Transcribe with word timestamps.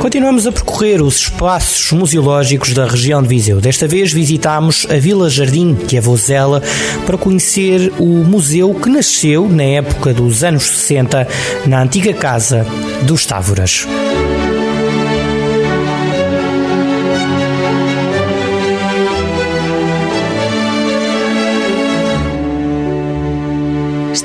Continuamos 0.00 0.46
a 0.46 0.52
percorrer 0.52 1.02
os 1.02 1.16
espaços 1.16 1.90
museológicos 1.92 2.72
da 2.74 2.86
região 2.86 3.22
de 3.22 3.28
Viseu. 3.28 3.60
Desta 3.60 3.88
vez 3.88 4.12
visitamos 4.12 4.86
a 4.88 4.94
Vila 4.94 5.28
Jardim, 5.28 5.74
que 5.74 5.96
é 5.96 6.00
Vozela, 6.00 6.62
para 7.04 7.18
conhecer 7.18 7.92
o 7.98 8.06
museu 8.06 8.74
que 8.74 8.88
nasceu 8.88 9.48
na 9.48 9.64
época 9.64 10.12
dos 10.14 10.44
anos 10.44 10.64
60 10.64 11.26
na 11.66 11.82
antiga 11.82 12.12
casa 12.12 12.66
dos 13.06 13.26
Távoras. 13.26 13.86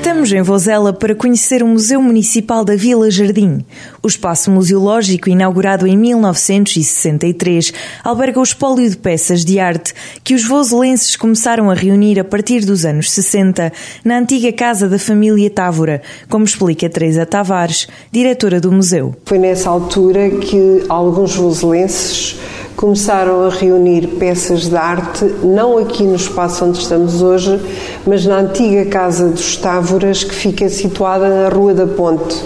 Estamos 0.02 0.32
em 0.32 0.42
Vozela 0.42 0.92
para 0.92 1.14
conhecer 1.14 1.62
o 1.62 1.66
Museu 1.66 2.02
Municipal 2.02 2.64
da 2.64 2.74
Vila 2.74 3.08
Jardim. 3.08 3.64
O 4.02 4.08
espaço 4.08 4.50
museológico, 4.50 5.30
inaugurado 5.30 5.86
em 5.86 5.96
1963, 5.96 7.72
alberga 8.02 8.40
o 8.40 8.42
espólio 8.42 8.90
de 8.90 8.96
peças 8.96 9.44
de 9.44 9.60
arte 9.60 9.94
que 10.24 10.34
os 10.34 10.44
vozelenses 10.44 11.14
começaram 11.14 11.70
a 11.70 11.74
reunir 11.74 12.18
a 12.18 12.24
partir 12.24 12.64
dos 12.64 12.84
anos 12.84 13.12
60 13.12 13.72
na 14.04 14.18
antiga 14.18 14.52
casa 14.52 14.88
da 14.88 14.98
família 14.98 15.48
Távora, 15.48 16.02
como 16.28 16.44
explica 16.44 16.90
Teresa 16.90 17.24
Tavares, 17.24 17.86
diretora 18.10 18.60
do 18.60 18.72
museu. 18.72 19.14
Foi 19.24 19.38
nessa 19.38 19.70
altura 19.70 20.30
que 20.30 20.84
alguns 20.88 21.36
vozelenses 21.36 22.40
começaram 22.76 23.44
a 23.44 23.48
reunir 23.48 24.08
peças 24.18 24.68
de 24.68 24.76
arte, 24.76 25.24
não 25.44 25.78
aqui 25.78 26.02
no 26.02 26.16
espaço 26.16 26.64
onde 26.64 26.78
estamos 26.78 27.22
hoje, 27.22 27.60
mas 28.06 28.26
na 28.26 28.38
antiga 28.38 28.84
Casa 28.86 29.28
dos 29.28 29.56
Que 29.98 30.34
fica 30.34 30.68
situada 30.68 31.28
na 31.28 31.48
Rua 31.48 31.74
da 31.74 31.86
Ponte. 31.86 32.36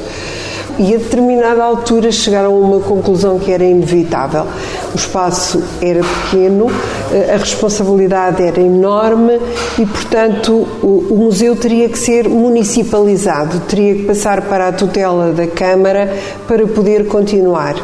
E 0.78 0.94
a 0.94 0.98
determinada 0.98 1.62
altura 1.62 2.12
chegaram 2.12 2.54
a 2.54 2.58
uma 2.58 2.80
conclusão 2.80 3.38
que 3.38 3.50
era 3.50 3.64
inevitável. 3.64 4.46
O 4.92 4.96
espaço 4.96 5.62
era 5.80 6.02
pequeno, 6.02 6.66
a 7.32 7.36
responsabilidade 7.38 8.42
era 8.42 8.60
enorme 8.60 9.40
e, 9.78 9.86
portanto, 9.86 10.66
o 10.82 11.14
museu 11.16 11.56
teria 11.56 11.88
que 11.88 11.98
ser 11.98 12.28
municipalizado, 12.28 13.60
teria 13.60 13.94
que 13.94 14.02
passar 14.02 14.42
para 14.42 14.68
a 14.68 14.72
tutela 14.72 15.32
da 15.32 15.46
Câmara 15.46 16.12
para 16.46 16.66
poder 16.66 17.06
continuar. 17.06 17.76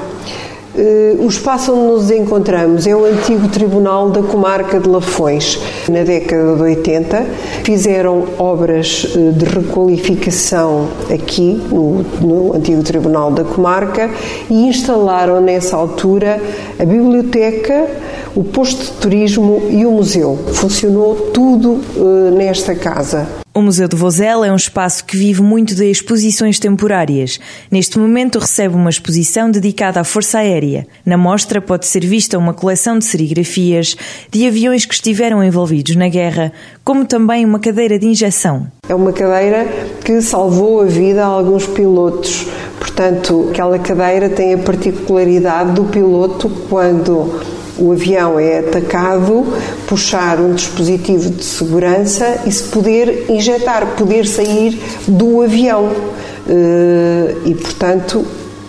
Eh, 0.75 1.17
o 1.19 1.27
espaço 1.27 1.73
onde 1.73 1.93
nos 1.93 2.11
encontramos 2.11 2.87
é 2.87 2.97
o 2.97 3.05
antigo 3.05 3.47
Tribunal 3.49 4.09
da 4.09 4.23
Comarca 4.23 4.81
de 4.81 4.89
Lafões. 4.89 5.59
Na 5.89 6.03
década 6.03 6.57
de 6.57 6.63
80 6.63 7.27
fizeram 7.63 8.25
obras 8.39 9.07
eh, 9.15 9.33
de 9.33 9.45
requalificação 9.45 10.89
aqui 11.13 11.63
no, 11.71 12.03
no 12.21 12.57
antigo 12.57 12.83
Tribunal 12.83 13.31
da 13.31 13.45
Comarca 13.45 14.11
e 14.49 14.67
instalaram 14.67 15.43
nessa 15.43 15.77
altura 15.77 16.41
a 16.79 16.85
biblioteca, 16.85 17.87
o 18.35 18.43
posto 18.43 18.85
de 18.85 18.93
turismo 18.93 19.65
e 19.69 19.85
o 19.85 19.91
museu. 19.91 20.39
Funcionou 20.55 21.15
tudo 21.35 21.81
uh, 21.97 22.31
nesta 22.35 22.75
casa. 22.75 23.42
O 23.55 23.61
Museu 23.61 23.87
de 23.87 23.95
Vozela 23.95 24.47
é 24.47 24.53
um 24.53 24.57
espaço 24.57 25.05
que 25.05 25.15
vive 25.15 25.43
muito 25.43 25.75
de 25.75 25.85
exposições 25.85 26.59
temporárias. 26.59 27.39
Neste 27.71 27.99
momento 27.99 28.39
recebe 28.39 28.75
uma 28.75 28.89
exposição 28.89 29.51
dedicada 29.51 30.01
à 30.01 30.05
Força 30.05 30.39
Aérea. 30.39 30.87
Na 31.05 31.19
mostra 31.19 31.61
pode 31.61 31.85
ser 31.85 32.01
vista 32.01 32.39
uma 32.39 32.55
coleção 32.55 32.99
de 32.99 33.05
serigrafias 33.05 33.95
de 34.31 34.47
aviões 34.47 34.87
que 34.87 34.95
estiveram 34.95 35.45
envolvidos 35.45 35.95
na 35.97 36.09
guerra, 36.09 36.51
como 36.83 37.05
também 37.05 37.45
uma 37.45 37.59
cadeira 37.59 37.99
de 37.99 38.07
injeção. 38.07 38.69
É 38.89 38.95
uma 38.95 39.13
cadeira 39.13 39.67
que 40.03 40.23
salvou 40.23 40.81
a 40.81 40.87
vida 40.87 41.23
a 41.23 41.27
alguns 41.27 41.67
pilotos. 41.67 42.47
Portanto, 42.79 43.49
aquela 43.51 43.79
cadeira 43.79 44.31
tem 44.31 44.55
a 44.55 44.59
particularidade 44.59 45.73
do 45.73 45.85
piloto 45.85 46.49
quando 46.71 47.39
o 47.79 47.93
avião 47.93 48.39
é 48.39 48.59
atacado, 48.59 49.47
puxar 49.87 50.39
um 50.41 50.55
dispositivo 50.55 51.31
de 51.31 51.45
segurança 51.45 52.43
e 52.47 52.53
se 52.53 52.65
poder 52.65 53.27
injetar, 53.29 53.87
poder 53.97 54.27
sair 54.27 54.79
do 55.07 55.43
avião. 55.43 55.91
Eh, 56.49 57.35
e, 57.47 57.55
portanto, 57.55 58.25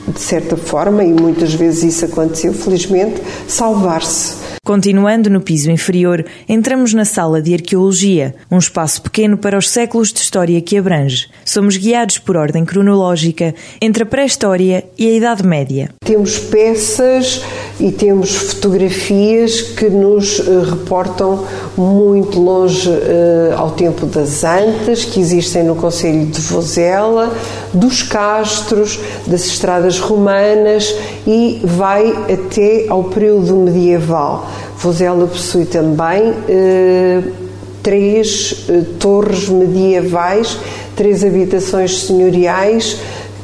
de 0.07 0.19
certa 0.19 0.55
forma, 0.55 1.03
e 1.03 1.13
muitas 1.13 1.53
vezes 1.53 1.95
isso 1.95 2.05
aconteceu, 2.05 2.53
felizmente, 2.53 3.21
salvar-se. 3.47 4.52
Continuando 4.65 5.29
no 5.29 5.41
piso 5.41 5.69
inferior, 5.69 6.25
entramos 6.47 6.93
na 6.93 7.03
sala 7.03 7.41
de 7.41 7.53
arqueologia, 7.53 8.33
um 8.49 8.57
espaço 8.57 9.01
pequeno 9.01 9.37
para 9.37 9.57
os 9.57 9.69
séculos 9.69 10.13
de 10.13 10.21
história 10.21 10.61
que 10.61 10.77
abrange. 10.77 11.27
Somos 11.43 11.75
guiados 11.75 12.17
por 12.17 12.37
ordem 12.37 12.63
cronológica 12.63 13.53
entre 13.81 14.03
a 14.03 14.05
pré-história 14.05 14.85
e 14.97 15.05
a 15.09 15.11
Idade 15.11 15.45
Média. 15.45 15.89
Temos 16.05 16.39
peças 16.39 17.41
e 17.77 17.91
temos 17.91 18.33
fotografias 18.33 19.59
que 19.61 19.89
nos 19.89 20.39
uh, 20.39 20.61
reportam 20.61 21.45
muito 21.75 22.39
longe 22.39 22.87
uh, 22.87 23.57
ao 23.57 23.71
tempo 23.71 24.05
das 24.05 24.45
Antas, 24.45 25.03
que 25.03 25.19
existem 25.19 25.65
no 25.65 25.75
Conselho 25.75 26.25
de 26.27 26.39
Vozela, 26.39 27.35
dos 27.73 28.01
castros, 28.01 28.97
das 29.27 29.45
estradas 29.45 29.99
romanas 29.99 30.95
e 31.27 31.59
vai 31.65 32.09
até 32.31 32.85
ao 32.87 33.03
período 33.03 33.55
medieval. 33.57 34.52
Vozela 34.77 35.27
possui 35.27 35.65
também 35.65 36.33
eh, 36.47 37.21
três 37.81 38.65
eh, 38.69 38.81
torres 38.99 39.49
medievais, 39.49 40.57
três 40.95 41.23
habitações 41.23 42.05
senhoriais 42.05 42.97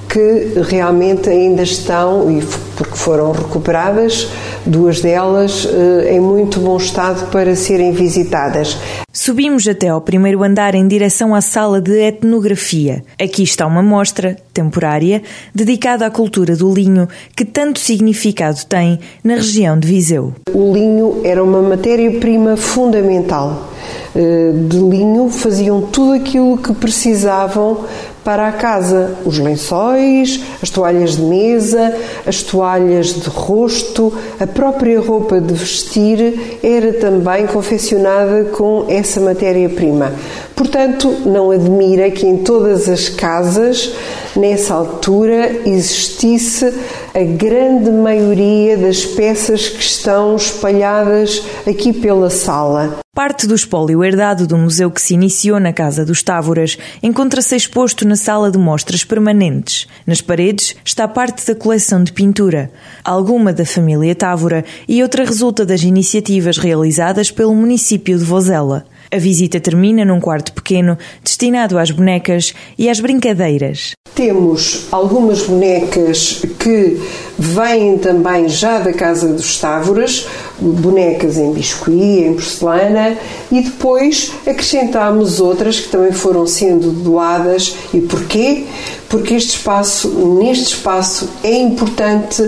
que 0.09 0.59
realmente 0.67 1.29
ainda 1.29 1.61
estão, 1.61 2.31
e 2.31 2.43
porque 2.75 2.95
foram 2.95 3.31
recuperadas, 3.31 4.27
duas 4.65 5.01
delas 5.01 5.67
eh, 5.71 6.15
em 6.15 6.19
muito 6.19 6.59
bom 6.59 6.77
estado 6.77 7.29
para 7.29 7.55
serem 7.55 7.91
visitadas. 7.91 8.75
Subimos 9.13 9.67
até 9.67 9.89
ao 9.89 10.01
primeiro 10.01 10.43
andar 10.43 10.73
em 10.73 10.87
direção 10.87 11.35
à 11.35 11.41
sala 11.41 11.79
de 11.79 11.93
etnografia. 12.01 13.03
Aqui 13.21 13.43
está 13.43 13.67
uma 13.67 13.83
mostra, 13.83 14.35
temporária, 14.53 15.21
dedicada 15.53 16.05
à 16.05 16.11
cultura 16.11 16.55
do 16.55 16.73
linho, 16.73 17.07
que 17.35 17.45
tanto 17.45 17.79
significado 17.79 18.65
tem 18.67 18.99
na 19.23 19.35
região 19.35 19.77
de 19.77 19.87
Viseu. 19.87 20.33
O 20.53 20.73
linho 20.73 21.21
era 21.23 21.43
uma 21.43 21.61
matéria-prima 21.61 22.57
fundamental. 22.57 23.69
Eh, 24.15 24.51
de 24.67 24.77
linho 24.77 25.29
faziam 25.29 25.81
tudo 25.81 26.13
aquilo 26.13 26.57
que 26.57 26.73
precisavam 26.73 27.85
para 28.23 28.47
a 28.47 28.51
casa: 28.51 29.15
os 29.25 29.37
lençóis, 29.37 30.41
as 30.61 30.69
toalhas 30.69 31.15
de 31.15 31.21
mesa, 31.21 31.95
as 32.25 32.41
toalhas 32.41 33.07
de 33.07 33.29
rosto, 33.29 34.13
a 34.39 34.47
própria 34.47 34.99
roupa 34.99 35.39
de 35.39 35.53
vestir 35.53 36.59
era 36.63 36.93
também 36.93 37.47
confeccionada 37.47 38.45
com 38.45 38.85
essa 38.87 39.19
matéria-prima. 39.19 40.11
Portanto, 40.55 41.09
não 41.25 41.51
admira 41.51 42.11
que 42.11 42.27
em 42.27 42.37
todas 42.37 42.89
as 42.89 43.07
casas, 43.07 43.93
nessa 44.39 44.73
altura, 44.73 45.67
existisse 45.67 46.65
a 47.13 47.23
grande 47.23 47.91
maioria 47.91 48.77
das 48.77 49.05
peças 49.05 49.67
que 49.67 49.81
estão 49.81 50.35
espalhadas 50.35 51.43
aqui 51.67 51.91
pela 51.91 52.29
sala. 52.29 52.99
Parte 53.13 53.45
do 53.45 53.53
espólio 53.53 54.01
herdado 54.01 54.47
do 54.47 54.57
museu 54.57 54.89
que 54.89 55.01
se 55.01 55.13
iniciou 55.13 55.59
na 55.59 55.73
Casa 55.73 56.05
dos 56.05 56.23
Távoras 56.23 56.77
encontra-se 57.03 57.53
exposto 57.53 58.07
na 58.07 58.15
sala 58.15 58.49
de 58.49 58.57
mostras 58.57 59.03
permanentes. 59.03 59.87
Nas 60.07 60.21
paredes 60.21 60.75
está 60.85 61.05
parte 61.05 61.45
da 61.45 61.53
coleção 61.53 62.01
de 62.01 62.13
pintura, 62.13 62.71
alguma 63.03 63.51
da 63.51 63.65
família 63.65 64.15
Távora 64.15 64.63
e 64.87 65.03
outra 65.03 65.25
resulta 65.25 65.65
das 65.65 65.83
iniciativas 65.83 66.57
realizadas 66.57 67.29
pelo 67.29 67.53
município 67.53 68.17
de 68.17 68.23
Vozela. 68.23 68.85
A 69.11 69.17
visita 69.17 69.59
termina 69.59 70.05
num 70.05 70.19
quarto 70.19 70.53
pequeno 70.53 70.95
destinado 71.23 71.79
às 71.79 71.89
bonecas 71.89 72.53
e 72.77 72.87
às 72.87 72.99
brincadeiras. 72.99 73.93
Temos 74.13 74.85
algumas 74.91 75.41
bonecas 75.41 76.43
que 76.59 77.01
vêm 77.35 77.97
também 77.97 78.47
já 78.47 78.77
da 78.77 78.93
Casa 78.93 79.29
dos 79.29 79.57
Távoras, 79.57 80.27
bonecas 80.59 81.37
em 81.37 81.51
biscuit, 81.53 82.23
em 82.23 82.33
porcelana, 82.35 83.17
e 83.51 83.61
depois 83.61 84.31
acrescentámos 84.45 85.39
outras 85.39 85.79
que 85.79 85.89
também 85.89 86.11
foram 86.11 86.45
sendo 86.45 86.91
doadas. 86.91 87.75
E 87.91 88.01
porquê? 88.01 88.65
Porque 89.07 89.33
este 89.33 89.57
espaço, 89.57 90.07
neste 90.39 90.75
espaço, 90.75 91.27
é 91.43 91.55
importante 91.55 92.47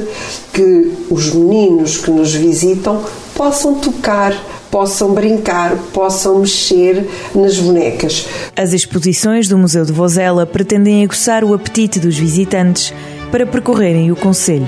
que 0.53 0.93
os 1.09 1.33
meninos 1.33 1.97
que 1.97 2.11
nos 2.11 2.35
visitam 2.35 3.03
possam 3.33 3.73
tocar 3.75 4.60
possam 4.71 5.13
brincar, 5.13 5.75
possam 5.93 6.39
mexer 6.39 7.05
nas 7.35 7.59
bonecas. 7.59 8.25
As 8.55 8.71
exposições 8.71 9.47
do 9.47 9.57
Museu 9.57 9.85
de 9.85 9.91
Vozela 9.91 10.45
pretendem 10.45 11.03
aguçar 11.03 11.43
o 11.43 11.53
apetite 11.53 11.99
dos 11.99 12.17
visitantes 12.17 12.93
para 13.29 13.45
percorrerem 13.45 14.11
o 14.11 14.15
Conselho. 14.15 14.65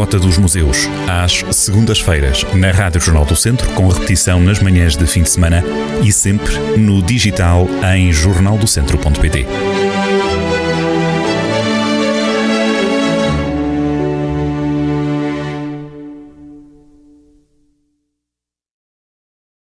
Rota 0.00 0.18
dos 0.18 0.38
Museus, 0.38 0.88
às 1.06 1.44
segundas-feiras, 1.54 2.44
na 2.54 2.70
Rádio 2.70 3.00
Jornal 3.00 3.24
do 3.26 3.36
Centro, 3.36 3.70
com 3.74 3.86
repetição 3.86 4.40
nas 4.40 4.58
manhãs 4.58 4.96
de 4.96 5.06
fim 5.06 5.22
de 5.22 5.28
semana 5.28 5.62
e 6.02 6.10
sempre 6.10 6.58
no 6.78 7.02
digital 7.02 7.68
em 7.94 8.10
jornaldocentro.pt. 8.10 9.46